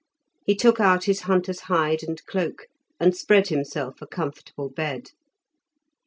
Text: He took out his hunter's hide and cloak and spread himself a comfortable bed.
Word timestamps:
He 0.47 0.55
took 0.55 0.79
out 0.79 1.03
his 1.03 1.21
hunter's 1.29 1.59
hide 1.59 2.01
and 2.01 2.25
cloak 2.25 2.65
and 2.99 3.15
spread 3.15 3.49
himself 3.49 4.01
a 4.01 4.07
comfortable 4.07 4.67
bed. 4.67 5.11